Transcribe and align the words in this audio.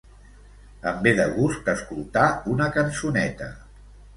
Em 0.91 1.03
ve 1.07 1.13
de 1.19 1.27
gust 1.35 1.69
escoltar 1.75 2.25
una 2.55 2.71
cançoneta. 2.79 3.53